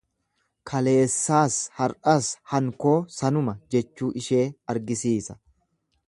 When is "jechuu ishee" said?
3.75-4.43